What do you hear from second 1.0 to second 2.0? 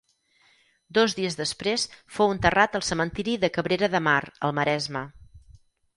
dies després